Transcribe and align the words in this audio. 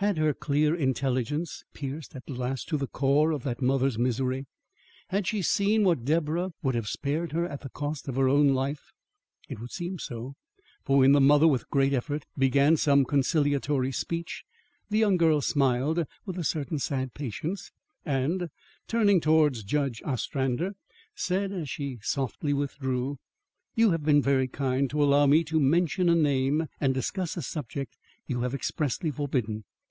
Had 0.00 0.18
her 0.18 0.34
clear 0.34 0.74
intelligence 0.74 1.64
pierced 1.72 2.14
at 2.14 2.28
last 2.28 2.68
to 2.68 2.76
the 2.76 2.86
core 2.86 3.30
of 3.30 3.44
that 3.44 3.62
mother's 3.62 3.96
misery? 3.96 4.44
Had 5.08 5.26
she 5.26 5.40
seen 5.40 5.84
what 5.84 6.04
Deborah 6.04 6.50
would 6.62 6.74
have 6.74 6.86
spared 6.86 7.32
her 7.32 7.46
at 7.48 7.62
the 7.62 7.70
cost 7.70 8.06
of 8.06 8.16
her 8.16 8.28
own 8.28 8.48
life? 8.50 8.92
It 9.48 9.58
would 9.58 9.70
seem 9.70 9.98
so, 9.98 10.34
for 10.84 10.98
when 10.98 11.12
the 11.12 11.20
mother, 11.22 11.48
with 11.48 11.70
great 11.70 11.94
effort, 11.94 12.26
began 12.36 12.76
some 12.76 13.06
conciliatory 13.06 13.90
speech, 13.90 14.44
the 14.90 14.98
young 14.98 15.16
girl 15.16 15.40
smiled 15.40 16.04
with 16.26 16.36
a 16.38 16.44
certain 16.44 16.78
sad 16.78 17.14
patience, 17.14 17.70
and, 18.04 18.50
turning 18.86 19.18
towards 19.18 19.62
Judge 19.64 20.02
Ostrander, 20.04 20.72
said 21.14 21.52
as 21.52 21.70
she 21.70 22.00
softly 22.02 22.52
withdrew: 22.52 23.16
"You 23.74 23.92
have 23.92 24.04
been 24.04 24.20
very 24.20 24.46
kind 24.46 24.90
to 24.90 25.02
allow 25.02 25.24
me 25.24 25.42
to 25.44 25.58
mention 25.58 26.10
a 26.10 26.14
name 26.14 26.66
and 26.82 26.92
discuss 26.92 27.38
a 27.38 27.42
subject 27.42 27.96
you 28.26 28.42
have 28.42 28.52
expressly 28.52 29.10
forbidden. 29.10 29.64